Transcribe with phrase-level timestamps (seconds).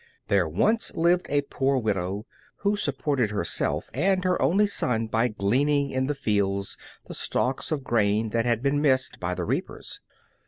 [0.29, 2.25] THERE once lived a poor widow
[2.61, 7.83] who supported herself and her only son by gleaning in the fields the stalks of
[7.83, 10.01] grain that had been missed by the reapers.